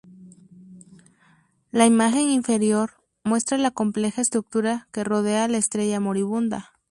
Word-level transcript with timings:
La 1.69 1.85
imagen 1.85 2.29
inferior 2.31 2.89
muestra 3.23 3.59
la 3.59 3.69
compleja 3.69 4.19
estructura 4.23 4.87
que 4.91 5.03
rodea 5.03 5.43
a 5.43 5.47
la 5.47 5.57
estrella 5.59 5.99
moribunda. 5.99 6.71